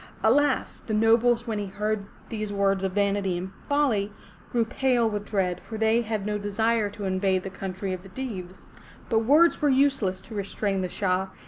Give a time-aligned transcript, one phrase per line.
[0.23, 0.79] Alas!
[0.87, 4.11] the nobles when they heard these words of vanity and folly,
[4.51, 8.09] grew pale with dread, for they had no desire to invade the country of the
[8.09, 8.65] Deevs.
[9.09, 11.27] But words were useless to restrain the Shah.